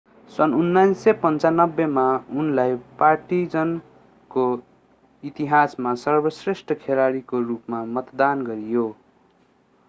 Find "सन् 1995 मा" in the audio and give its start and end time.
0.31-2.05